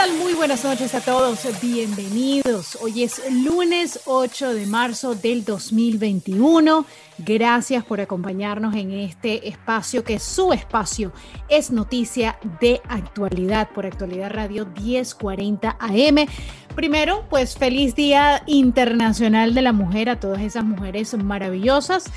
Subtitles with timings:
[0.00, 0.16] ¿Qué tal?
[0.16, 1.46] Muy buenas noches a todos.
[1.60, 2.78] Bienvenidos.
[2.80, 6.86] Hoy es lunes 8 de marzo del 2021.
[7.18, 11.12] Gracias por acompañarnos en este espacio que es su espacio.
[11.50, 16.26] Es noticia de actualidad por Actualidad Radio 1040 AM.
[16.74, 22.10] Primero, pues feliz Día Internacional de la Mujer a todas esas mujeres maravillosas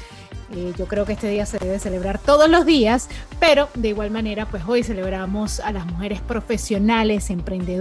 [0.56, 4.12] eh, yo creo que este día se debe celebrar todos los días, pero de igual
[4.12, 7.73] manera, pues hoy celebramos a las mujeres profesionales, emprendedoras,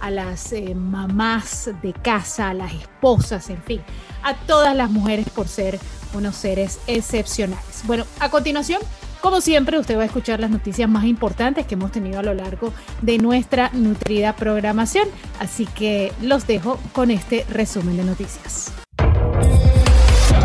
[0.00, 3.80] a las eh, mamás de casa, a las esposas, en fin,
[4.22, 5.78] a todas las mujeres por ser
[6.14, 7.82] unos seres excepcionales.
[7.84, 8.80] Bueno, a continuación,
[9.20, 12.34] como siempre, usted va a escuchar las noticias más importantes que hemos tenido a lo
[12.34, 15.08] largo de nuestra nutrida programación,
[15.40, 18.72] así que los dejo con este resumen de noticias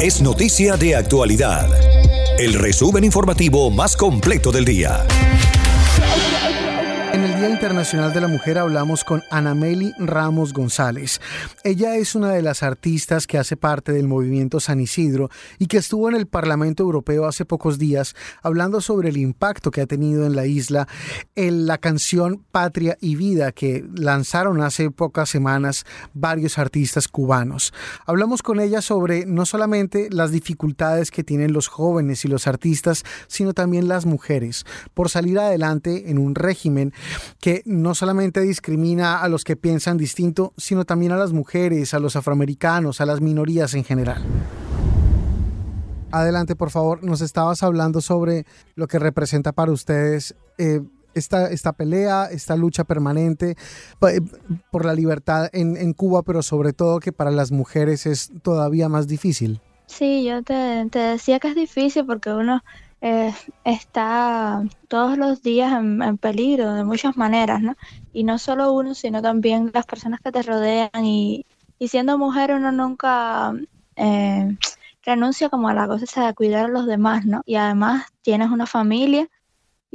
[0.03, 1.70] es noticia de actualidad.
[2.38, 5.05] El resumen informativo más completo del día.
[7.44, 11.19] Día Internacional de la Mujer hablamos con Anameli Ramos González.
[11.66, 15.75] Ella es una de las artistas que hace parte del movimiento San Isidro y que
[15.75, 20.25] estuvo en el Parlamento Europeo hace pocos días hablando sobre el impacto que ha tenido
[20.25, 20.88] en la isla
[21.36, 25.83] en la canción Patria y Vida que lanzaron hace pocas semanas
[26.14, 27.73] varios artistas cubanos.
[28.05, 33.03] Hablamos con ella sobre no solamente las dificultades que tienen los jóvenes y los artistas,
[33.27, 36.93] sino también las mujeres por salir adelante en un régimen
[37.39, 41.99] que no solamente discrimina a los que piensan distinto, sino también a las mujeres, a
[41.99, 44.23] los afroamericanos, a las minorías en general.
[46.11, 47.04] Adelante, por favor.
[47.04, 48.45] Nos estabas hablando sobre
[48.76, 50.82] lo que representa para ustedes eh,
[51.16, 53.55] esta, esta, pelea, esta lucha permanente
[54.08, 54.21] eh,
[54.71, 58.89] por la libertad en, en, Cuba, pero sobre todo que para las mujeres es todavía
[58.89, 59.60] más difícil.
[59.88, 62.64] Sí, yo te, te decía que es difícil porque uno
[63.05, 63.33] eh,
[63.65, 67.75] está todos los días en, peligro de muchas maneras, ¿no?
[68.14, 71.45] Y no solo uno, sino también las personas que te rodean y,
[71.81, 73.53] siendo mujer uno nunca
[73.97, 74.55] eh,
[75.03, 77.41] renuncia como a la cosa de cuidar a los demás, ¿no?
[77.45, 79.30] Y además tienes una familia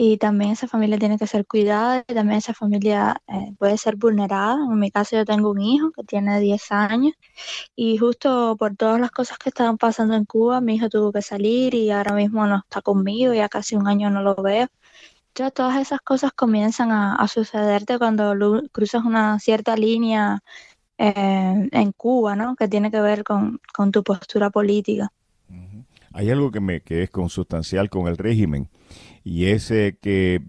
[0.00, 3.97] y también esa familia tiene que ser cuidada y también esa familia eh, puede ser
[3.97, 4.54] vulnerada.
[4.70, 7.14] En mi caso yo tengo un hijo que tiene 10 años
[7.76, 11.22] y justo por todas las cosas que estaban pasando en Cuba, mi hijo tuvo que
[11.22, 14.69] salir y ahora mismo no está conmigo, ya casi un año no lo veo.
[15.34, 18.34] Ya todas esas cosas comienzan a, sucederte cuando
[18.72, 20.41] cruzas una cierta línea
[20.98, 22.56] eh, en Cuba, ¿no?
[22.56, 23.60] Que tiene que ver con,
[23.92, 25.10] tu postura política.
[26.19, 28.69] Hay algo que, me, que es consustancial con el régimen
[29.23, 30.43] y es que,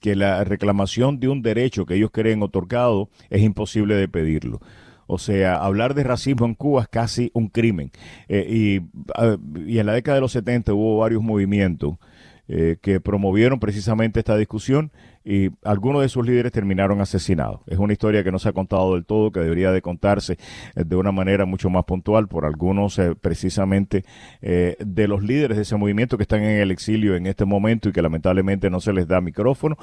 [0.00, 4.62] que la reclamación de un derecho que ellos creen otorgado es imposible de pedirlo.
[5.06, 7.90] O sea, hablar de racismo en Cuba es casi un crimen.
[8.26, 11.98] Eh, y, y, en la década de los 70 hubo varios movimientos
[12.48, 14.90] eh, que promovieron precisamente esta discusión
[15.24, 17.60] y algunos de sus líderes terminaron asesinados.
[17.68, 20.38] Es una historia que no se ha contado del todo, que debería de contarse
[20.74, 24.04] eh, de una manera mucho más puntual por algunos eh, precisamente
[24.40, 27.92] de los líderes de ese movimiento que están en el exilio en este momento y
[27.92, 29.76] que lamentablemente no se les da micrófono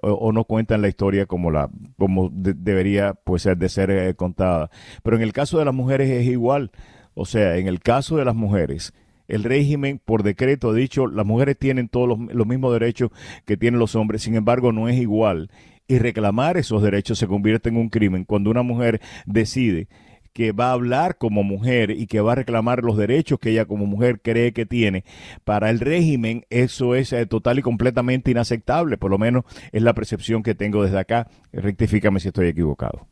[0.00, 1.68] o, no cuentan la historia como la
[1.98, 4.70] como debería pues de ser contada.
[5.02, 6.70] Pero en el caso de las mujeres es igual.
[7.14, 8.94] O sea, en el caso de las mujeres,
[9.28, 13.10] el régimen por decreto ha dicho las mujeres tienen todos los, mismos derechos
[13.44, 15.50] que tienen los hombres, sin embargo no es igual.
[15.86, 19.88] Y reclamar esos derechos se convierte en un crimen cuando una mujer decide
[20.32, 23.64] que va a hablar como mujer y que va a reclamar los derechos que ella
[23.64, 25.04] como mujer cree que tiene,
[25.44, 29.94] para el régimen eso es eh, total y completamente inaceptable, por lo menos es la
[29.94, 31.28] percepción que tengo desde acá.
[31.52, 33.08] Rectifícame si estoy equivocado.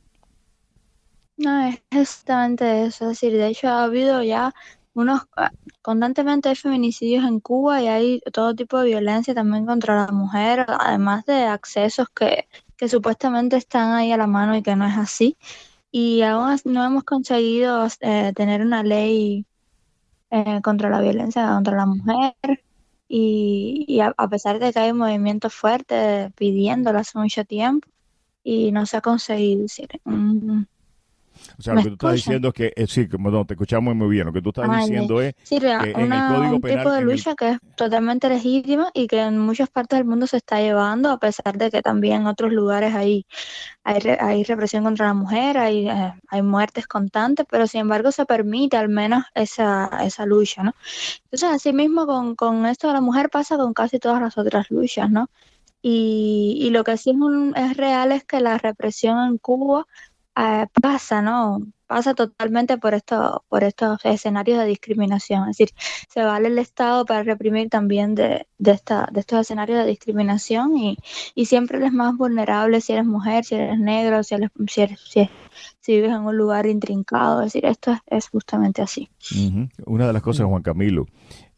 [1.38, 3.10] No, es exactamente eso.
[3.10, 4.54] Es decir, de hecho ha habido ya
[4.96, 5.50] unos ah,
[5.82, 10.66] constantemente hay feminicidios en Cuba y hay todo tipo de violencia también contra la mujer,
[10.68, 14.96] además de accesos que, que supuestamente están ahí a la mano y que no es
[14.96, 15.36] así.
[15.90, 19.46] Y aún no hemos conseguido eh, tener una ley
[20.30, 22.34] eh, contra la violencia contra la mujer.
[23.08, 27.88] Y, a, pesar de que hay movimientos fuertes pidiéndolo hace mucho tiempo
[28.42, 29.62] y no se ha conseguido.
[29.62, 29.88] Decir,
[31.58, 33.96] O sea, lo que tú estás diciendo es que, eh, sí, como no, te escuchamos
[33.96, 36.76] muy bien, lo que tú estás diciendo es sí, que en el Código Penal...
[36.76, 40.26] un tipo de lucha que es totalmente legítima y que en muchas partes del mundo
[40.26, 43.26] se está llevando, a pesar de que también en otros lugares hay,
[43.84, 48.26] hay, hay represión contra la mujer, hay, eh, hay muertes constantes, pero sin embargo se
[48.26, 50.74] permite al menos esa, esa lucha, ¿no?
[51.24, 54.70] Entonces, así mismo con, con esto de la mujer pasa con casi todas las otras
[54.70, 55.30] luchas, ¿no?
[55.80, 57.16] Y, y lo que sí es,
[57.70, 59.86] es real es que la represión en Cuba
[60.36, 61.60] eh, pasa, ¿no?
[61.86, 65.48] Pasa totalmente por, esto, por estos escenarios de discriminación.
[65.48, 65.70] Es decir,
[66.08, 70.76] se vale el Estado para reprimir también de, de, esta, de estos escenarios de discriminación
[70.76, 70.98] y,
[71.36, 75.00] y siempre eres más vulnerable si eres mujer, si eres negro, si, eres, si, eres,
[75.00, 75.30] si,
[75.80, 77.40] si vives en un lugar intrincado.
[77.40, 79.08] Es decir, esto es, es justamente así.
[79.86, 81.06] Una de las cosas, Juan Camilo,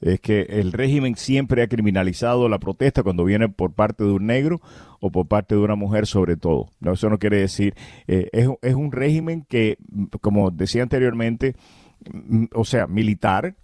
[0.00, 4.26] es que el régimen siempre ha criminalizado la protesta cuando viene por parte de un
[4.26, 4.60] negro
[5.00, 6.70] o por parte de una mujer sobre todo.
[6.80, 7.74] No, eso no quiere decir,
[8.06, 9.78] eh, es, es, un régimen que,
[10.20, 11.56] como decía anteriormente,
[12.54, 13.54] o sea, militar,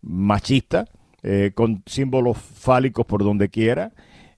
[0.00, 0.86] machista,
[1.22, 3.92] eh, con símbolos fálicos por donde quiera,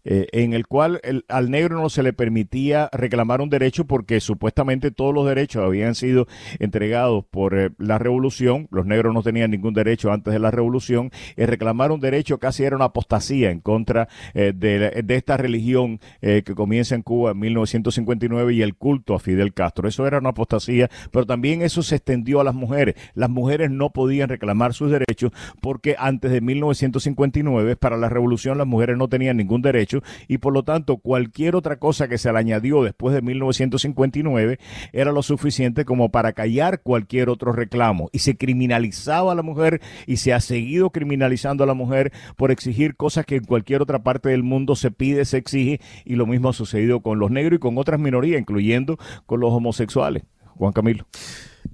[0.05, 4.21] eh, en el cual el, al negro no se le permitía reclamar un derecho porque
[4.21, 6.27] supuestamente todos los derechos habían sido
[6.59, 11.11] entregados por eh, la revolución, los negros no tenían ningún derecho antes de la revolución,
[11.37, 16.01] y reclamar un derecho casi era una apostasía en contra eh, de, de, esta religión
[16.21, 19.89] que comienza en Cuba en 1959 y el culto a Fidel Castro.
[19.89, 22.97] Eso era una apostasía, pero también eso se extendió a las mujeres.
[23.15, 28.67] Las mujeres no podían reclamar sus derechos porque antes de 1959, para la revolución, las
[28.67, 29.94] mujeres no tenían ningún derecho
[30.29, 34.59] y por lo tanto cualquier otra cosa que se le añadió después de 1959
[34.93, 39.81] era lo suficiente como para callar cualquier otro reclamo y se criminalizaba a la mujer
[40.07, 44.03] y se ha seguido criminalizando a la mujer por exigir cosas que en cualquier otra
[44.03, 47.57] parte del mundo se pide, se exige y lo mismo ha sucedido con los negros
[47.57, 50.25] y con otras minorías, incluyendo con los homosexuales.
[50.57, 51.07] Juan Camilo.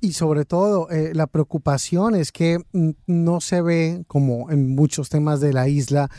[0.00, 5.10] Y sobre todo, eh, la preocupación es que mm, no se ve, como en muchos
[5.10, 6.10] temas de la isla,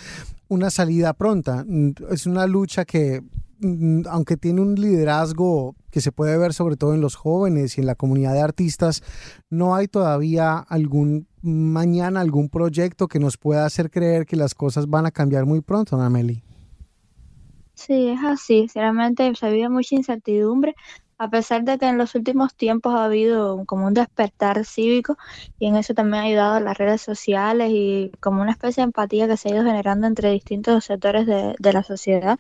[0.52, 1.64] una salida pronta.
[1.66, 3.24] Mm, es una lucha que,
[3.60, 7.82] mm, aunque tiene un liderazgo que se puede ver sobre todo en los jóvenes y
[7.82, 9.02] en la comunidad de artistas,
[9.50, 14.88] no hay todavía algún mañana algún proyecto que nos pueda hacer creer que las cosas
[14.88, 16.44] van a cambiar muy pronto, Ana Meli.
[17.74, 18.68] Sí, es así.
[18.68, 20.76] Sinceramente, se mucha incertidumbre
[21.22, 25.18] a pesar de que en los últimos tiempos ha habido como un despertar cívico
[25.60, 29.28] y en eso también ha ayudado las redes sociales y como una especie de empatía
[29.28, 32.40] que se ha ido generando entre distintos sectores de, de la sociedad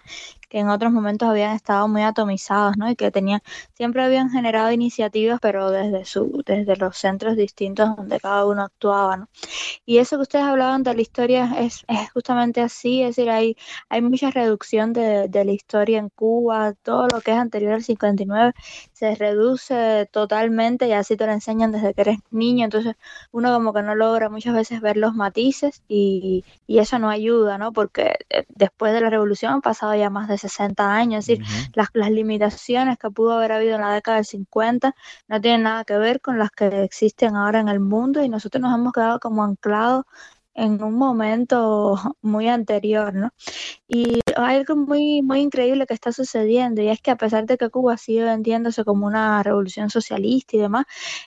[0.51, 2.89] que en otros momentos habían estado muy atomizados, ¿no?
[2.91, 3.41] Y que tenían,
[3.73, 9.17] siempre habían generado iniciativas, pero desde su, desde los centros distintos donde cada uno actuaba,
[9.17, 9.29] ¿no?
[9.85, 13.55] Y eso que ustedes hablaban de la historia es, es justamente así, es decir, hay,
[13.89, 17.83] hay mucha reducción de, de la historia en Cuba, todo lo que es anterior al
[17.83, 18.53] 59
[18.93, 22.95] se reduce totalmente y así te lo enseñan desde que eres niño, entonces
[23.31, 27.57] uno como que no logra muchas veces ver los matices y, y eso no ayuda,
[27.57, 27.71] ¿no?
[27.73, 31.71] Porque eh, después de la revolución han pasado ya más de 60 años, es decir,
[31.73, 34.95] las, las limitaciones que pudo haber habido en la década del 50
[35.27, 38.61] no tienen nada que ver con las que existen ahora en el mundo y nosotros
[38.61, 40.05] nos hemos quedado como anclados
[40.53, 43.31] en un momento muy anterior, ¿no?
[43.87, 47.57] Y hay algo muy, muy increíble que está sucediendo y es que a pesar de
[47.57, 50.85] que Cuba sigue vendiéndose como una revolución socialista y demás,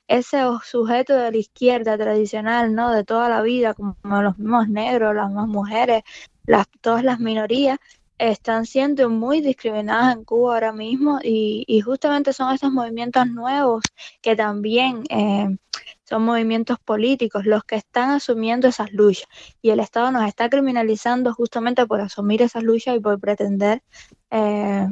[0.08, 2.90] ese sujeto de la izquierda tradicional, ¿no?
[2.92, 6.02] De toda la vida, como los mismos negros, las mismas mujeres,
[6.46, 7.78] las, todas las minorías,
[8.18, 13.82] están siendo muy discriminadas en Cuba ahora mismo y, y justamente son estos movimientos nuevos
[14.22, 15.56] que también eh,
[16.04, 19.28] son movimientos políticos los que están asumiendo esas luchas
[19.62, 23.82] y el Estado nos está criminalizando justamente por asumir esas luchas y por pretender
[24.30, 24.86] eh,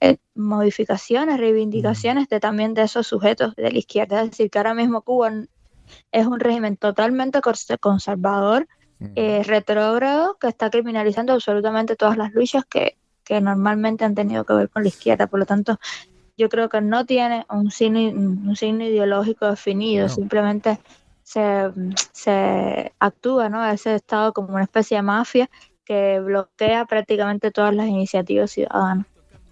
[0.00, 4.22] eh, modificaciones, reivindicaciones de también de esos sujetos de la izquierda.
[4.22, 5.30] Es decir, que ahora mismo Cuba
[6.10, 7.40] es un régimen totalmente
[7.80, 8.66] conservador
[9.14, 14.54] eh, retrógrado que está criminalizando absolutamente todas las luchas que, que normalmente han tenido que
[14.54, 15.26] ver con la izquierda.
[15.26, 15.78] Por lo tanto,
[16.36, 20.78] yo creo que no tiene un signo, un signo ideológico definido, simplemente
[21.22, 21.70] se,
[22.12, 23.64] se actúa ¿no?
[23.66, 25.50] ese Estado como una especie de mafia
[25.84, 29.06] que bloquea prácticamente todas las iniciativas ciudadanas.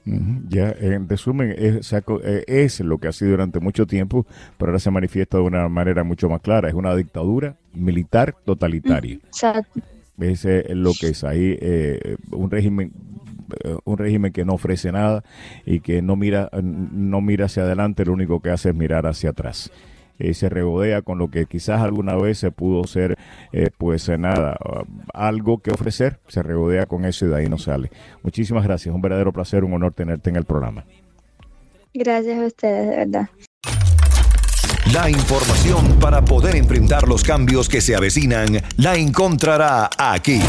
[0.04, 4.26] Ya, en resumen, es, eh, es, lo que ha sido durante mucho tiempo,
[4.58, 6.68] pero ahora se manifiesta de una manera mucho más clara.
[6.68, 9.16] Es una dictadura militar totalitaria.
[9.26, 9.80] Exacto.
[10.18, 12.92] Es lo que es ahí, eh, un régimen
[13.64, 15.24] eh, un régimen que no ofrece nada
[15.64, 19.30] y que no mira no mira hacia adelante, lo único que hace es mirar hacia
[19.30, 19.72] atrás.
[20.20, 23.16] Eh, se regodea con lo que quizás alguna vez se pudo ser,
[23.52, 24.56] eh, pues eh, nada,
[25.14, 27.90] algo que ofrecer, se regodea con eso y de ahí no sale.
[28.22, 30.84] Muchísimas gracias, un verdadero placer, un honor tenerte en el programa.
[31.94, 33.28] Gracias a ustedes, de verdad.
[34.92, 40.40] La información para poder enfrentar los cambios que se avecinan la encontrará aquí.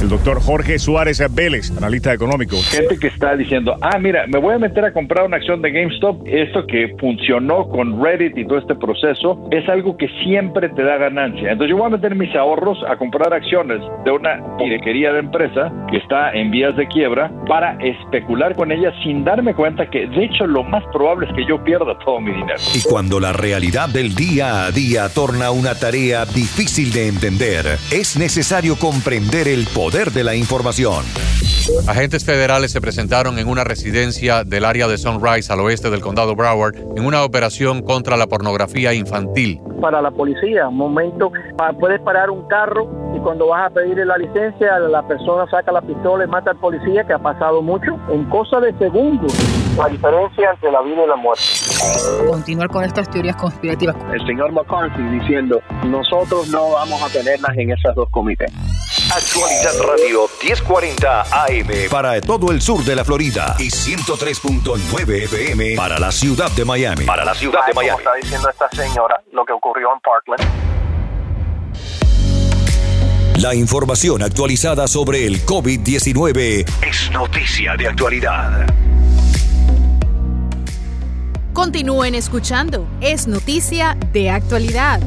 [0.00, 2.56] El doctor Jorge Suárez Vélez, analista económico.
[2.70, 5.72] Gente que está diciendo, ah, mira, me voy a meter a comprar una acción de
[5.72, 6.22] GameStop.
[6.24, 10.98] Esto que funcionó con Reddit y todo este proceso es algo que siempre te da
[10.98, 11.50] ganancia.
[11.50, 15.72] Entonces yo voy a meter mis ahorros a comprar acciones de una pirequería de empresa
[15.90, 20.26] que está en vías de quiebra para especular con ella sin darme cuenta que de
[20.26, 22.58] hecho lo más probable es que yo pierda todo mi dinero.
[22.72, 28.16] Y cuando la realidad del día a día torna una tarea difícil de entender, es
[28.16, 31.02] necesario comprender el poder poder de la información.
[31.86, 36.36] Agentes federales se presentaron en una residencia del área de Sunrise al oeste del condado
[36.36, 39.58] Broward en una operación contra la pornografía infantil.
[39.80, 41.32] Para la policía, un momento,
[41.80, 45.80] puedes parar un carro y cuando vas a pedirle la licencia, la persona saca la
[45.80, 49.32] pistola y mata al policía, que ha pasado mucho, en cosa de segundos.
[49.78, 51.42] La diferencia entre la vida y la muerte.
[52.28, 53.96] Continuar con estas teorías conspirativas.
[54.12, 58.52] El señor McCarthy diciendo, nosotros no vamos a tenerlas en esas dos comités.
[59.10, 61.88] Actualidad Radio 1040 AM.
[61.90, 67.06] Para todo el sur de la Florida y 103.9 FM para la ciudad de Miami.
[67.06, 68.02] Para la ciudad de Miami.
[68.02, 70.44] Como está diciendo esta señora, lo que ocurrió en Parkland.
[73.40, 78.66] La información actualizada sobre el COVID-19 es noticia de actualidad.
[81.54, 82.86] Continúen escuchando.
[83.00, 85.00] Es noticia de actualidad.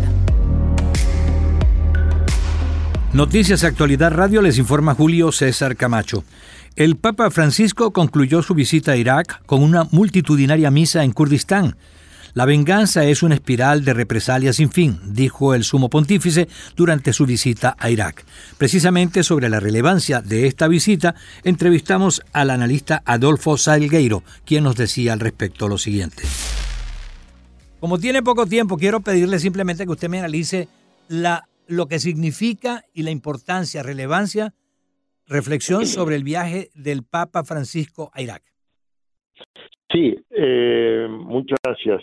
[3.13, 6.23] Noticias Actualidad Radio les informa Julio César Camacho.
[6.77, 11.75] El Papa Francisco concluyó su visita a Irak con una multitudinaria misa en Kurdistán.
[12.33, 17.25] La venganza es una espiral de represalias sin fin, dijo el sumo pontífice durante su
[17.25, 18.23] visita a Irak.
[18.57, 21.13] Precisamente sobre la relevancia de esta visita,
[21.43, 26.23] entrevistamos al analista Adolfo Salgueiro, quien nos decía al respecto lo siguiente.
[27.81, 30.69] Como tiene poco tiempo, quiero pedirle simplemente que usted me analice
[31.09, 34.53] la lo que significa y la importancia, relevancia,
[35.25, 38.43] reflexión sobre el viaje del Papa Francisco a Irak.
[39.89, 42.01] Sí, eh, muchas gracias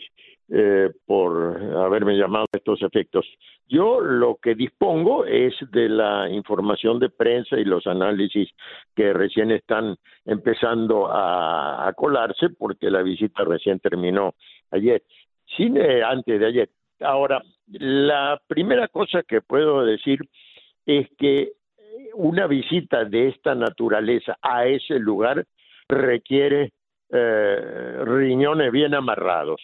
[0.49, 3.27] eh, por haberme llamado a estos efectos.
[3.69, 8.49] Yo lo que dispongo es de la información de prensa y los análisis
[8.97, 14.35] que recién están empezando a, colarse porque la visita recién terminó
[14.71, 15.03] ayer,
[15.57, 16.71] sin, eh, antes de ayer.
[17.01, 20.21] Ahora, la primera cosa que puedo decir
[20.87, 21.53] es que
[22.15, 25.45] una visita de esta naturaleza a ese lugar
[25.89, 26.73] requiere
[27.11, 29.61] eh, riñones bien amarrados,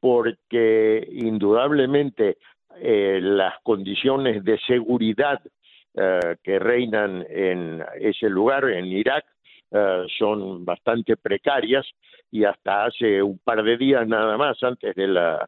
[0.00, 2.38] porque indudablemente
[2.80, 5.40] eh, las condiciones de seguridad
[5.94, 9.24] eh, que reinan en ese lugar, en Irak,
[10.18, 11.86] son bastante precarias
[12.30, 15.44] y hasta hace un par de días nada más antes de la eh,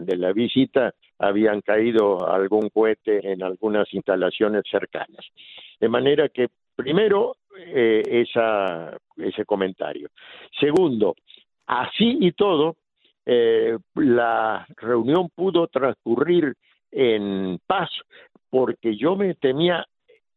[0.00, 5.24] de la visita habían caído algún cohete en algunas instalaciones cercanas.
[5.80, 8.24] De manera que, primero, eh,
[9.16, 10.08] ese comentario.
[10.58, 11.14] Segundo,
[11.66, 12.76] así y todo,
[13.26, 16.54] eh, la reunión pudo transcurrir
[16.90, 17.90] en paz
[18.50, 19.84] porque yo me temía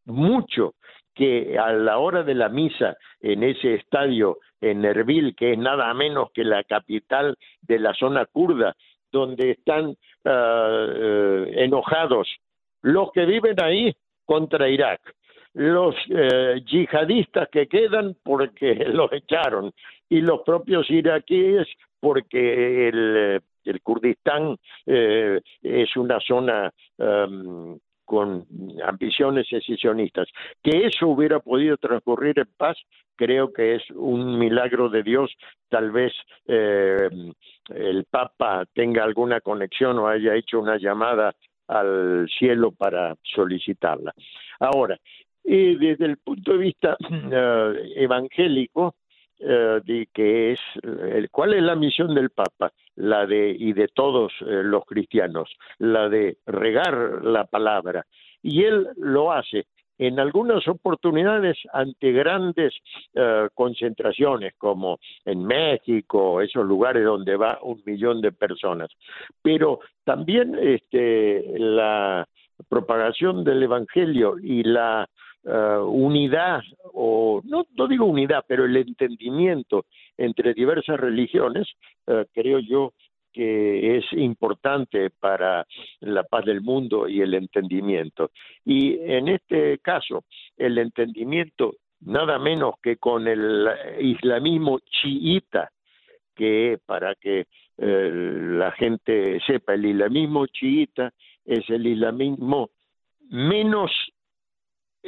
[0.06, 0.76] mucho
[1.14, 5.94] que a la hora de la misa en ese estadio en Erbil, que es nada
[5.94, 8.76] menos que la capital de la zona kurda,
[9.12, 12.28] donde están eh, enojados
[12.82, 13.94] los que viven ahí
[14.26, 15.02] contra Irak,
[15.54, 19.72] los eh, yihadistas que quedan porque los echaron
[20.10, 21.68] y los propios iraquíes
[22.00, 26.72] porque el, el Kurdistán eh, es una zona
[28.08, 28.48] con
[28.86, 30.30] ambiciones secesionistas.
[30.64, 32.78] Que eso hubiera podido transcurrir en paz,
[33.18, 35.36] creo que es un milagro de Dios.
[35.68, 36.14] Tal vez
[36.48, 37.10] eh,
[37.76, 41.36] el Papa tenga alguna conexión o haya hecho una llamada
[41.68, 44.14] al cielo para solicitarla.
[44.62, 44.98] Ahora,
[45.44, 46.98] desde el punto de vista
[47.32, 48.96] eh, evangélico,
[49.40, 50.60] eh, de que es
[51.30, 55.50] cuál es la misión del Papa, la de y de todos eh, los cristianos,
[55.80, 58.06] la de regar la palabra.
[58.44, 59.66] Y él lo hace
[60.00, 62.74] en algunas oportunidades ante grandes
[63.14, 68.90] eh, concentraciones como en México, esos lugares donde va un millón de personas,
[69.42, 72.28] pero también este la
[72.70, 75.08] propagación del evangelio y la
[75.44, 76.62] Uh, unidad,
[76.94, 79.86] o no, no digo unidad, pero el entendimiento
[80.18, 81.68] entre diversas religiones,
[82.08, 82.92] uh, creo yo
[83.32, 85.66] que es importante para
[86.02, 88.32] la paz del mundo y el entendimiento.
[88.66, 90.24] Y en este caso,
[90.58, 93.68] el entendimiento nada menos que con el
[94.00, 95.72] islamismo chiita,
[96.36, 97.46] que para que
[97.78, 101.12] eh, la gente sepa, el islamismo chiita
[101.46, 102.70] es el islamismo
[103.30, 103.92] menos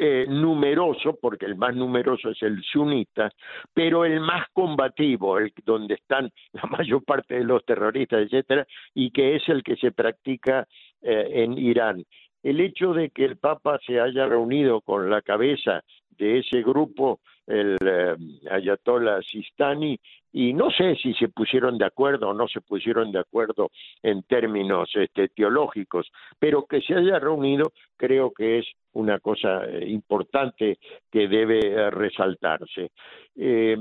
[0.02, 3.30] eh, numeroso, porque el más numeroso es el sunita,
[3.74, 9.12] pero el más combativo, el donde están la mayor parte de los terroristas, etcétera, y
[9.12, 10.66] que es el que se practica
[11.02, 12.06] eh, en Irán.
[12.44, 15.84] El hecho de que el Papa se haya reunido con la cabeza
[16.18, 18.16] de ese grupo, el eh,
[18.50, 20.00] Ayatollah Sistani,
[20.32, 23.72] y no sé si se pusieron de acuerdo o no se pusieron de acuerdo
[24.04, 29.88] en términos este, teológicos, pero que se haya reunido creo que es una cosa eh,
[29.90, 30.78] importante
[31.12, 32.92] que debe eh, resaltarse.
[33.36, 33.78] Eh,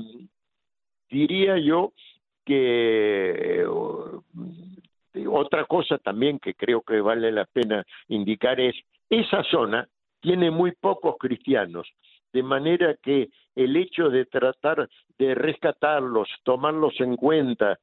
[1.09, 1.93] diría yo
[2.43, 3.63] que
[5.27, 8.75] otra cosa también que creo que vale la pena indicar es
[9.09, 9.87] esa zona
[10.21, 11.87] tiene muy pocos cristianos,
[12.33, 17.79] de manera que el hecho de tratar de rescatarlos, tomarlos en cuenta,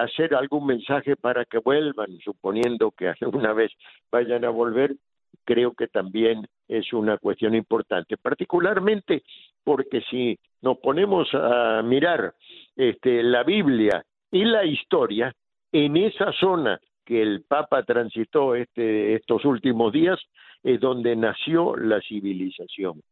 [0.00, 3.72] hacer algún mensaje para que vuelvan, suponiendo que alguna vez
[4.10, 4.96] vayan a volver,
[5.44, 9.22] creo que también es una cuestión importante, particularmente
[9.64, 12.34] porque si nos ponemos a mirar
[12.76, 15.34] este, la Biblia y la historia,
[15.72, 20.18] en esa zona que el Papa transitó este, estos últimos días
[20.62, 23.02] es donde nació la civilización,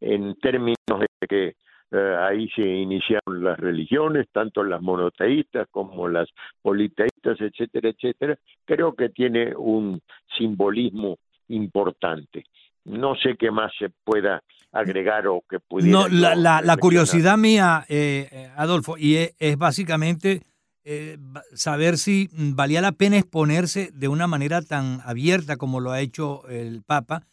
[0.00, 1.54] en términos de que
[1.92, 6.28] eh, ahí se iniciaron las religiones, tanto las monoteístas como las
[6.62, 8.38] politeístas, etcétera, etcétera.
[8.64, 10.00] Creo que tiene un
[10.38, 11.18] simbolismo
[11.48, 12.44] importante.
[12.84, 14.40] No sé qué más se pueda
[14.72, 15.98] agregar o que pudiera.
[15.98, 20.42] No, la, la, la curiosidad mía, eh, eh, Adolfo, y es, es básicamente
[20.84, 21.18] eh,
[21.54, 26.48] saber si valía la pena exponerse de una manera tan abierta como lo ha hecho
[26.48, 27.26] el Papa,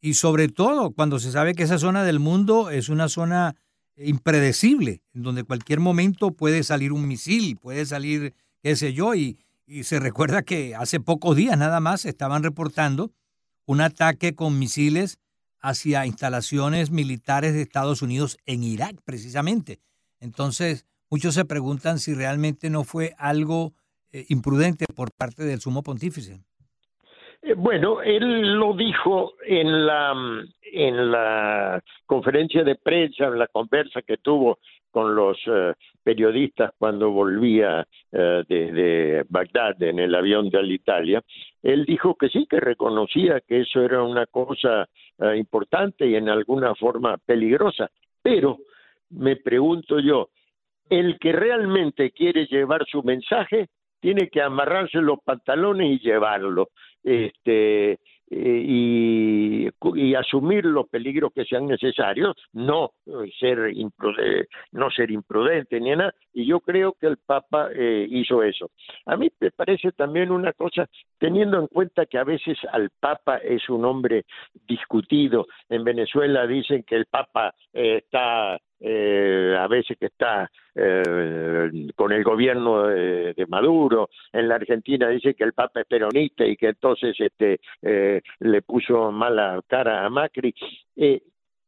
[0.00, 3.56] y sobre todo cuando se sabe que esa zona del mundo es una zona
[3.96, 9.38] impredecible, en donde cualquier momento puede salir un misil, puede salir, qué sé yo, y,
[9.66, 13.12] y se recuerda que hace pocos días nada más estaban reportando
[13.66, 15.18] un ataque con misiles
[15.60, 19.80] hacia instalaciones militares de Estados Unidos en Irak, precisamente.
[20.20, 23.72] Entonces, muchos se preguntan si realmente no fue algo
[24.14, 26.38] eh, imprudente por parte del sumo pontífice.
[27.42, 30.14] Eh, bueno, él lo dijo en la
[30.62, 34.58] en la conferencia de prensa, en la conversa que tuvo
[34.92, 41.22] con los eh, periodistas cuando volvía desde Bagdad en el avión de Alitalia,
[41.60, 44.88] él dijo que sí, que reconocía que eso era una cosa
[45.34, 47.90] importante y en alguna forma peligrosa,
[48.22, 48.58] pero
[49.10, 50.28] me pregunto yo,
[50.90, 53.68] el que realmente quiere llevar su mensaje
[54.00, 56.68] tiene que amarrarse los pantalones y llevarlo.
[57.02, 57.98] Este,
[58.30, 65.10] eh, y, y, asumir los peligros que sean necesarios, no eh, ser imprudente, no ser
[65.10, 68.70] imprudente ni nada, y yo creo que el Papa eh, hizo eso.
[69.04, 70.88] A mí me parece también una cosa,
[71.24, 74.26] teniendo en cuenta que a veces al Papa es un hombre
[74.68, 82.12] discutido, en Venezuela dicen que el Papa está eh, a veces que está eh, con
[82.12, 86.68] el gobierno de, Maduro, en la Argentina dice que el Papa es peronista y que
[86.68, 90.54] entonces este eh, le puso mala cara a Macri.
[90.94, 91.22] Eh,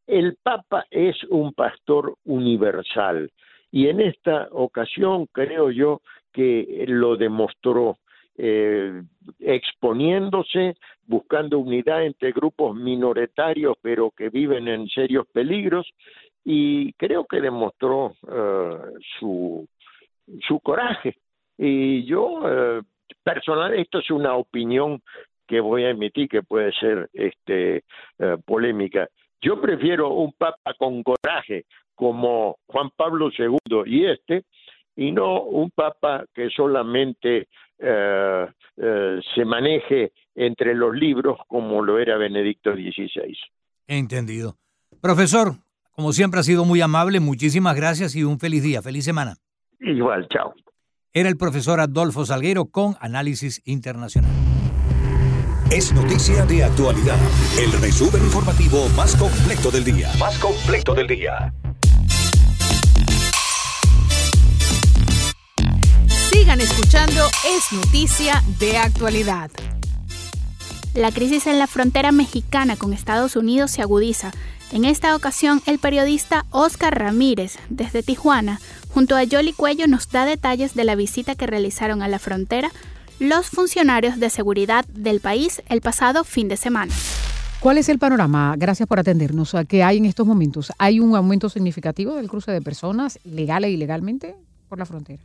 [0.07, 3.33] el Papa es un pastor universal
[3.73, 7.97] y en esta ocasión creo yo que lo demostró
[8.39, 9.03] eh,
[9.41, 15.87] exponiéndose, buscando unidad entre grupos minoritarios pero que viven en serios peligros
[16.45, 19.67] y creo que demostró uh, su,
[20.47, 21.17] su coraje.
[21.59, 22.83] Y yo, uh,
[23.25, 25.03] personal, esto es una opinión
[25.47, 27.85] que voy a emitir que puede ser este
[28.45, 29.09] polémica.
[29.41, 34.45] Yo prefiero un papa con coraje como Juan Pablo II y este,
[34.97, 42.73] y no un papa que solamente se maneje entre los libros como lo era Benedicto
[42.75, 43.37] XVI.
[43.87, 44.57] Entendido.
[45.01, 45.55] Profesor,
[45.93, 49.37] como siempre ha sido muy amable, muchísimas gracias y un feliz día, feliz semana.
[49.81, 50.55] Igual, chao.
[51.13, 54.31] Era el profesor Adolfo Salguero con Análisis Internacional.
[55.71, 57.19] Es noticia de actualidad.
[57.59, 60.11] El resumen informativo más completo del día.
[60.19, 61.53] Más completo del día.
[66.47, 67.23] Sigan escuchando
[67.57, 69.51] Es noticia de actualidad.
[70.95, 74.31] La crisis en la frontera mexicana con Estados Unidos se agudiza
[74.71, 80.25] en esta ocasión, el periodista Oscar Ramírez, desde Tijuana, junto a Yoli Cuello, nos da
[80.25, 82.71] detalles de la visita que realizaron a la frontera
[83.19, 86.95] los funcionarios de seguridad del país el pasado fin de semana.
[87.59, 88.55] ¿Cuál es el panorama?
[88.57, 89.57] Gracias por atendernos.
[89.67, 90.71] ¿Qué hay en estos momentos?
[90.79, 94.37] ¿Hay un aumento significativo del cruce de personas, legal e ilegalmente,
[94.69, 95.21] por la frontera?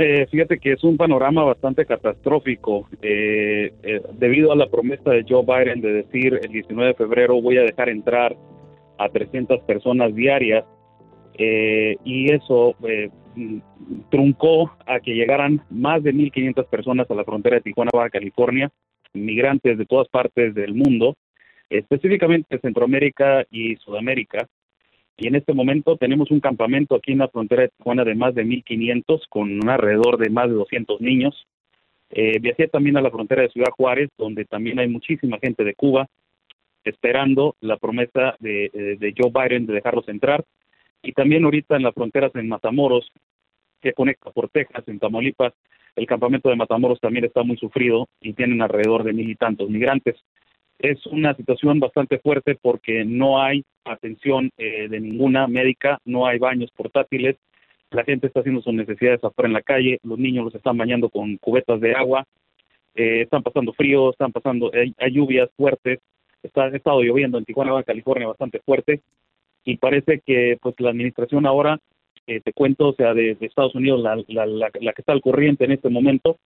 [0.00, 5.24] Eh, fíjate que es un panorama bastante catastrófico eh, eh, debido a la promesa de
[5.28, 8.36] Joe Biden de decir el 19 de febrero voy a dejar entrar
[8.96, 10.64] a 300 personas diarias
[11.38, 13.10] eh, y eso eh,
[14.10, 18.70] truncó a que llegaran más de 1.500 personas a la frontera de Tijuana, Baja California,
[19.14, 21.16] migrantes de todas partes del mundo,
[21.70, 24.48] específicamente Centroamérica y Sudamérica.
[25.18, 28.34] Y en este momento tenemos un campamento aquí en la frontera de Tijuana de más
[28.36, 31.46] de 1.500 con un alrededor de más de 200 niños.
[32.10, 35.74] Eh, viajé también a la frontera de Ciudad Juárez, donde también hay muchísima gente de
[35.74, 36.08] Cuba
[36.84, 40.44] esperando la promesa de, eh, de Joe Biden de dejarlos entrar.
[41.02, 43.10] Y también ahorita en las fronteras en Matamoros,
[43.80, 45.52] que conecta por Texas, en Tamaulipas,
[45.96, 49.68] el campamento de Matamoros también está muy sufrido y tienen alrededor de mil y tantos
[49.68, 50.14] migrantes.
[50.78, 56.38] Es una situación bastante fuerte porque no hay atención eh, de ninguna médica, no hay
[56.38, 57.36] baños portátiles,
[57.90, 61.08] la gente está haciendo sus necesidades afuera en la calle, los niños los están bañando
[61.08, 62.24] con cubetas de agua,
[62.94, 65.98] eh, están pasando frío, están pasando, hay, hay lluvias fuertes,
[66.42, 69.00] está, ha estado lloviendo en Tijuana, California bastante fuerte
[69.64, 71.78] y parece que pues la administración ahora,
[72.26, 75.12] eh, te cuento, o sea, de, de Estados Unidos, la, la, la, la que está
[75.12, 76.38] al corriente en este momento,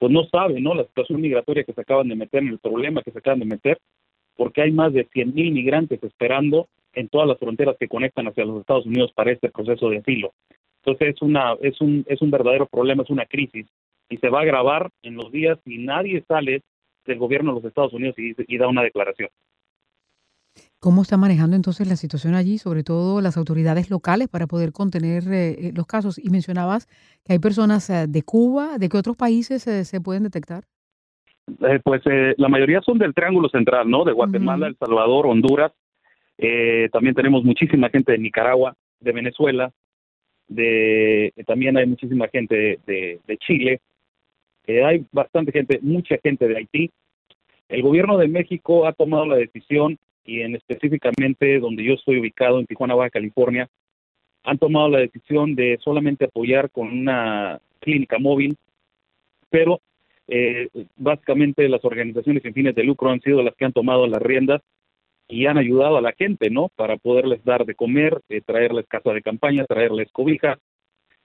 [0.00, 0.74] pues no sabe, ¿no?
[0.74, 3.78] La situación migratoria que se acaban de meter, el problema que se acaban de meter,
[4.34, 8.46] porque hay más de 100 mil migrantes esperando en todas las fronteras que conectan hacia
[8.46, 10.32] los Estados Unidos para este proceso de asilo.
[10.82, 13.66] Entonces es una es un es un verdadero problema, es una crisis
[14.08, 16.62] y se va a agravar en los días si nadie sale
[17.04, 19.28] del gobierno de los Estados Unidos y, y da una declaración.
[20.78, 25.24] ¿Cómo está manejando entonces la situación allí, sobre todo las autoridades locales, para poder contener
[25.30, 26.18] eh, los casos?
[26.18, 26.86] Y mencionabas
[27.24, 30.64] que hay personas eh, de Cuba, ¿de qué otros países eh, se pueden detectar?
[31.60, 34.04] Eh, pues eh, la mayoría son del Triángulo Central, ¿no?
[34.04, 35.72] De Guatemala, El Salvador, Honduras.
[36.38, 39.70] Eh, también tenemos muchísima gente de Nicaragua, de Venezuela,
[40.48, 43.80] de también hay muchísima gente de, de, de Chile.
[44.66, 46.90] Eh, hay bastante gente, mucha gente de Haití.
[47.68, 52.58] El gobierno de México ha tomado la decisión y en específicamente donde yo estoy ubicado
[52.58, 53.68] en Tijuana, Baja California,
[54.44, 58.56] han tomado la decisión de solamente apoyar con una clínica móvil,
[59.50, 59.80] pero
[60.28, 64.22] eh, básicamente las organizaciones sin fines de lucro han sido las que han tomado las
[64.22, 64.62] riendas
[65.28, 66.70] y han ayudado a la gente, ¿no?
[66.76, 70.58] Para poderles dar de comer, eh, traerles casa de campaña, traerles cobija.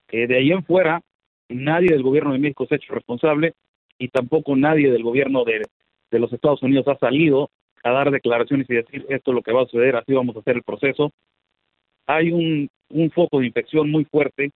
[0.10, 1.02] Eh, de ahí en fuera,
[1.50, 3.54] nadie del gobierno de México se ha hecho responsable
[3.98, 5.64] y tampoco nadie del gobierno de,
[6.12, 7.50] de los Estados Unidos ha salido
[7.86, 10.40] a dar declaraciones y decir esto es lo que va a suceder, así vamos a
[10.40, 11.12] hacer el proceso.
[12.08, 14.52] Hay un, un foco de infección muy fuerte.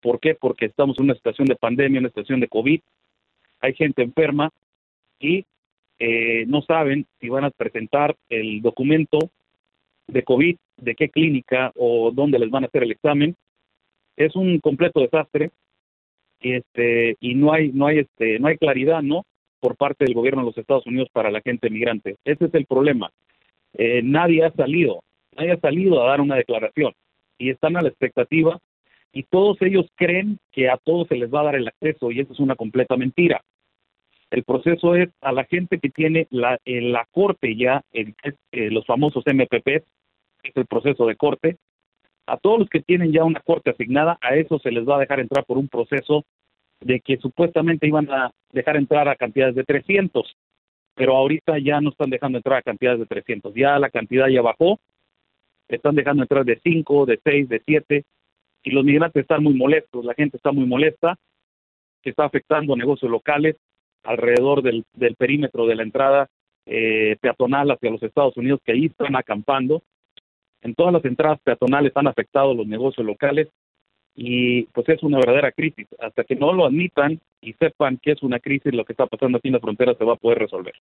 [0.00, 0.34] ¿Por qué?
[0.34, 2.80] Porque estamos en una situación de pandemia, una situación de COVID.
[3.60, 4.50] Hay gente enferma
[5.20, 5.44] y
[6.00, 9.18] eh, no saben si van a presentar el documento
[10.08, 13.36] de COVID, de qué clínica o dónde les van a hacer el examen.
[14.16, 15.52] Es un completo desastre
[16.40, 19.24] y este y no hay no hay este no hay claridad, ¿no?
[19.62, 22.16] Por parte del gobierno de los Estados Unidos para la gente migrante.
[22.24, 23.12] Ese es el problema.
[23.74, 25.04] Eh, nadie ha salido,
[25.36, 26.92] nadie ha salido a dar una declaración
[27.38, 28.58] y están a la expectativa
[29.12, 32.18] y todos ellos creen que a todos se les va a dar el acceso y
[32.18, 33.40] eso es una completa mentira.
[34.32, 38.16] El proceso es a la gente que tiene la, en la corte ya, el,
[38.50, 39.68] eh, los famosos MPP,
[40.42, 41.56] es el proceso de corte,
[42.26, 45.00] a todos los que tienen ya una corte asignada, a eso se les va a
[45.00, 46.24] dejar entrar por un proceso
[46.84, 50.36] de que supuestamente iban a dejar entrar a cantidades de 300,
[50.94, 54.42] pero ahorita ya no están dejando entrar a cantidades de 300, ya la cantidad ya
[54.42, 54.78] bajó,
[55.68, 58.04] están dejando entrar de 5, de 6, de 7,
[58.64, 61.16] y los migrantes están muy molestos, la gente está muy molesta,
[62.02, 63.56] que está afectando negocios locales
[64.02, 66.28] alrededor del, del perímetro de la entrada
[66.66, 69.82] eh, peatonal hacia los Estados Unidos, que ahí están acampando.
[70.60, 73.48] En todas las entradas peatonales han afectado los negocios locales
[74.14, 75.86] y pues es una verdadera crisis.
[75.98, 79.38] Hasta que no lo admitan y sepan que es una crisis, lo que está pasando
[79.38, 80.74] aquí en la frontera se va a poder resolver.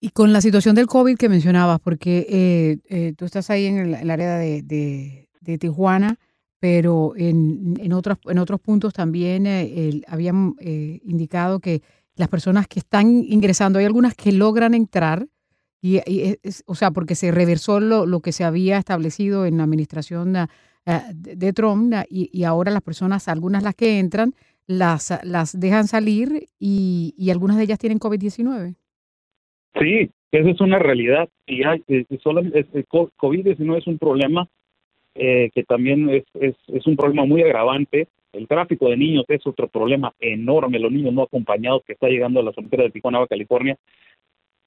[0.00, 3.94] Y con la situación del COVID que mencionabas, porque eh, eh, tú estás ahí en
[3.94, 6.16] el, área de, de, Tijuana,
[6.58, 11.82] pero en, en, otros, en otros puntos también eh, el, habían eh, indicado que
[12.16, 15.26] las personas que están ingresando, hay algunas que logran entrar,
[15.82, 15.96] y,
[16.42, 20.36] es, o sea, porque se reversó lo, lo, que se había establecido en la administración
[20.36, 20.46] uh,
[21.14, 24.32] de, de, Trump, y, ahora las personas, algunas las que entran,
[24.66, 28.74] las, las dejan salir y, y algunas de ellas tienen COVID-19.
[29.78, 31.28] Sí, esa es una realidad.
[31.46, 34.48] Y hay, eh, solo, COVID-19 es un problema
[35.14, 38.08] eh, que también es, es, es, un problema muy agravante.
[38.32, 42.38] El tráfico de niños es otro problema enorme, los niños no acompañados que está llegando
[42.40, 43.76] a la frontera de Tijuana, California.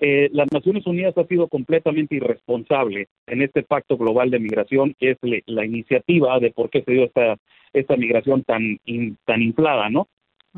[0.05, 5.11] Eh, las Naciones Unidas ha sido completamente irresponsable en este pacto global de migración, que
[5.11, 7.37] es le- la iniciativa de por qué se dio esta,
[7.71, 10.07] esta migración tan, in- tan inflada, ¿no?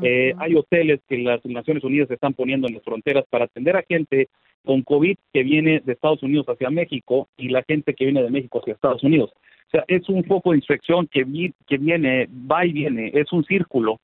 [0.02, 3.84] Eh, hay hoteles que las Naciones Unidas están poniendo en las fronteras para atender a
[3.88, 4.28] gente
[4.64, 8.30] con COVID que viene de Estados Unidos hacia México y la gente que viene de
[8.30, 9.30] México hacia Estados Unidos.
[9.68, 13.32] O sea, es un foco de infección que, vi- que viene, va y viene, es
[13.32, 14.00] un círculo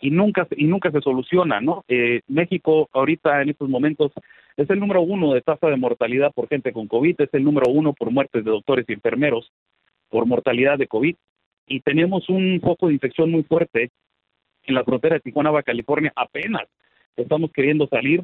[0.00, 1.84] y nunca y nunca se soluciona, ¿no?
[1.88, 4.12] Eh, México ahorita en estos momentos
[4.56, 7.70] es el número uno de tasa de mortalidad por gente con COVID, es el número
[7.70, 9.52] uno por muertes de doctores y enfermeros
[10.08, 11.16] por mortalidad de COVID
[11.66, 13.90] y tenemos un foco de infección muy fuerte
[14.64, 16.68] en la frontera de Tijuana, Baja California, apenas
[17.16, 18.22] estamos queriendo salir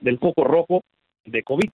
[0.00, 0.82] del foco rojo
[1.24, 1.70] de COVID.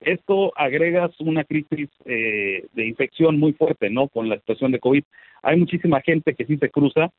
[0.00, 4.08] Esto agrega una crisis eh, de infección muy fuerte, ¿no?
[4.08, 5.02] Con la situación de COVID.
[5.42, 7.10] Hay muchísima gente que sí se cruza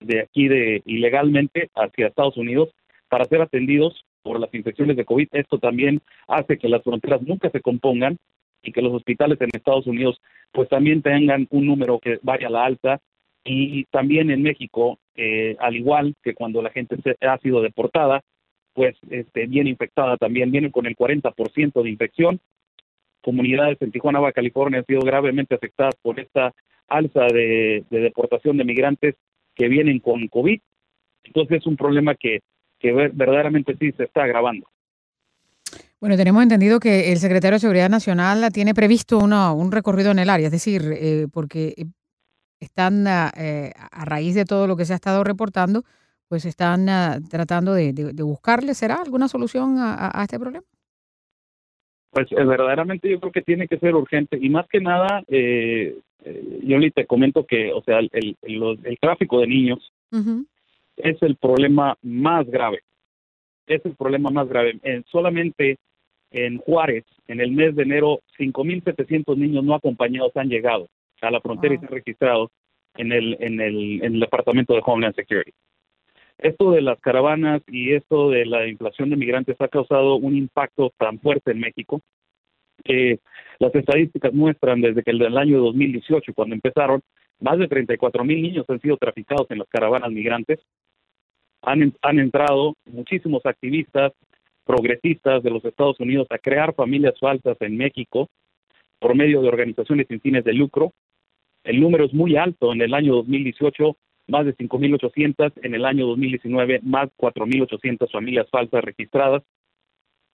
[0.00, 2.70] de aquí de ilegalmente hacia Estados Unidos
[3.08, 5.28] para ser atendidos por las infecciones de COVID.
[5.32, 8.18] Esto también hace que las fronteras nunca se compongan
[8.62, 10.20] y que los hospitales en Estados Unidos
[10.52, 13.00] pues también tengan un número que vaya a la alta
[13.44, 18.22] y también en México, eh, al igual que cuando la gente se, ha sido deportada,
[18.74, 22.40] pues este, viene infectada también, vienen con el 40% de infección.
[23.22, 26.52] Comunidades en Tijuana, Baja California han sido gravemente afectadas por esta
[26.88, 29.14] alza de deportación de migrantes
[29.56, 30.60] que vienen con COVID.
[31.24, 32.40] Entonces es un problema que,
[32.78, 34.68] que ver- verdaderamente sí se está agravando.
[35.98, 40.18] Bueno, tenemos entendido que el secretario de Seguridad Nacional tiene previsto una- un recorrido en
[40.18, 41.86] el área, es decir, eh, porque eh,
[42.60, 45.84] están eh, a raíz de todo lo que se ha estado reportando,
[46.28, 50.64] pues están ah, tratando de, de- buscarle, ¿será alguna solución a este problema?
[52.10, 55.98] Pues eh, verdaderamente yo creo que tiene que ser urgente y más que nada, eh,
[56.24, 59.92] eh, yo le te comento que, o sea, el, el- los- el tráfico de niños
[60.96, 62.80] es el problema más grave.
[63.66, 64.78] Es el problema más grave.
[64.82, 65.76] En- solamente
[66.30, 70.88] en Juárez, en el mes de enero, 5.700 niños no acompañados han llegado
[71.20, 72.50] a la frontera y se han registrado
[72.96, 75.52] en el, en, el, en el Departamento de Homeland Security.
[76.38, 80.92] Esto de las caravanas y esto de la inflación de migrantes ha causado un impacto
[80.98, 82.00] tan fuerte en México
[82.84, 83.20] que
[83.58, 87.00] las estadísticas muestran desde que el año 2018, cuando empezaron,
[87.40, 90.60] más de 34 mil niños han sido traficados en las caravanas migrantes.
[91.62, 94.12] Han, han entrado muchísimos activistas
[94.64, 98.28] progresistas de los Estados Unidos a crear familias falsas en México
[98.98, 100.92] por medio de organizaciones sin fines de lucro.
[101.64, 102.72] El número es muy alto.
[102.72, 103.96] En el año 2018,
[104.28, 105.52] más de 5.800.
[105.62, 109.42] En el año 2019, más 4.800 familias falsas registradas.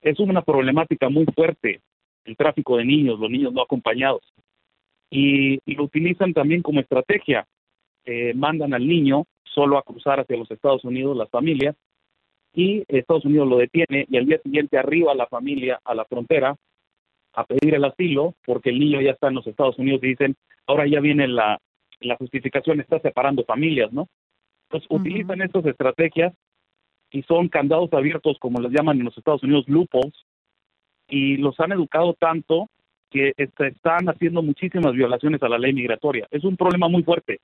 [0.00, 1.81] Es una problemática muy fuerte
[2.24, 4.22] el tráfico de niños, los niños no acompañados.
[5.11, 7.46] Y, y lo utilizan también como estrategia.
[8.05, 11.76] Eh, mandan al niño solo a cruzar hacia los Estados Unidos, las familias,
[12.55, 16.55] y Estados Unidos lo detiene y al día siguiente arriba la familia a la frontera
[17.35, 20.35] a pedir el asilo porque el niño ya está en los Estados Unidos y dicen,
[20.66, 21.59] ahora ya viene la,
[22.03, 24.09] la justificación, está separando familias, ¿no?
[24.69, 26.33] Entonces utilizan estas estrategias
[27.11, 30.15] y son candados abiertos, como les llaman en los Estados Unidos, loopholes,
[31.09, 32.69] y los han educado tanto
[33.11, 36.27] que este, están haciendo muchísimas violaciones a la ley migratoria.
[36.31, 37.41] Es un problema muy fuerte,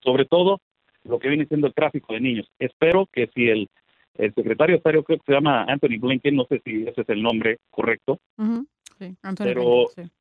[0.00, 0.60] sobre todo
[1.02, 2.48] lo que viene siendo el tráfico de niños.
[2.58, 3.68] Espero que si el,
[4.14, 7.08] el secretario de Estado, creo que se llama Anthony Blinken, no sé si ese es
[7.08, 8.20] el nombre correcto,
[8.96, 10.12] Sí, Anthony pero Blinken, sí.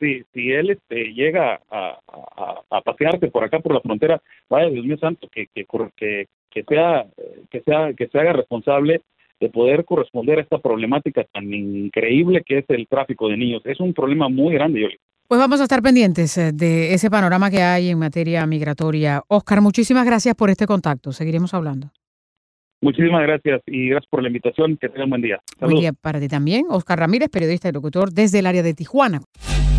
[0.00, 4.70] Sí, si él este, llega a, a, a pasearse por acá por la frontera, vaya
[4.70, 7.06] Dios mío santo, que, que, cor- que, que sea,
[7.50, 9.02] que sea, que se haga responsable
[9.40, 13.62] de poder corresponder a esta problemática tan increíble que es el tráfico de niños.
[13.64, 14.96] Es un problema muy grande, Yoli.
[15.28, 19.22] Pues vamos a estar pendientes eh, de ese panorama que hay en materia migratoria.
[19.28, 21.12] Oscar, muchísimas gracias por este contacto.
[21.12, 21.90] Seguiremos hablando.
[22.80, 24.76] Muchísimas gracias y gracias por la invitación.
[24.76, 25.36] Que tengan buen día.
[25.58, 25.80] Buen Saludos.
[25.80, 26.64] día para ti también.
[26.70, 29.20] Oscar Ramírez, periodista y locutor desde el área de Tijuana.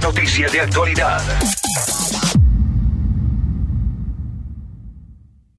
[0.00, 1.20] Es noticia de actualidad.